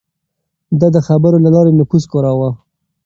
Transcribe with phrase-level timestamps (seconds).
[0.79, 2.49] ده د خبرو له لارې نفوذ کاراوه.